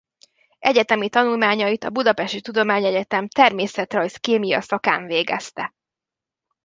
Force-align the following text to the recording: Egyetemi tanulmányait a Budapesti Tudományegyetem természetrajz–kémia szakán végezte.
Egyetemi 0.59 1.09
tanulmányait 1.09 1.83
a 1.83 1.89
Budapesti 1.89 2.41
Tudományegyetem 2.41 3.27
természetrajz–kémia 3.27 4.61
szakán 4.61 5.05
végezte. 5.05 5.73